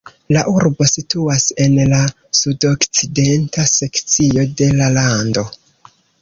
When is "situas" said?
0.91-1.43